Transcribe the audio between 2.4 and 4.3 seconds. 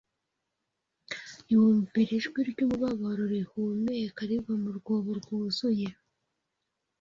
ryumubabaro rihumeka